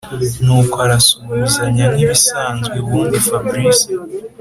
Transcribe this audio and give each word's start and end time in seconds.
nuko 0.43 0.75
arasuhuzanya 0.85 1.85
nkibisanzwe 1.93 2.75
ubundi 2.85 3.17
fabric 3.27 3.77